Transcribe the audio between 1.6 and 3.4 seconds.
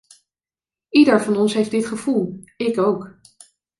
dit gevoel, ik ook.